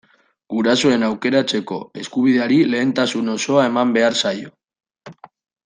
Gurasoen 0.53 1.05
aukeratzeko 1.07 1.77
eskubideari 2.03 2.59
lehentasuna 2.71 3.37
osoa 3.41 3.67
eman 3.71 3.93
behar 4.01 4.19
zaio. 4.25 4.53